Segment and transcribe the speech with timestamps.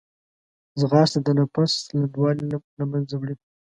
[0.79, 2.45] ځغاسته د نفس لنډوالی
[2.79, 3.35] له منځه وړي